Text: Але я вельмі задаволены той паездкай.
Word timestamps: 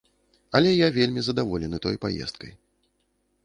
Але 0.59 0.71
я 0.71 0.87
вельмі 0.95 1.21
задаволены 1.27 1.77
той 1.87 1.95
паездкай. 2.07 2.51